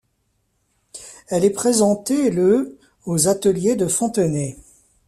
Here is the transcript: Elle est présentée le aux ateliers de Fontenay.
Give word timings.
Elle 1.27 1.45
est 1.45 1.51
présentée 1.51 2.31
le 2.31 2.79
aux 3.05 3.27
ateliers 3.27 3.75
de 3.75 3.85
Fontenay. 3.87 4.57